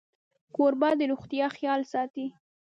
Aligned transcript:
کوربه 0.55 0.89
د 0.99 1.01
روغتیا 1.11 1.45
خیال 1.55 1.81
ساتي. 1.91 2.27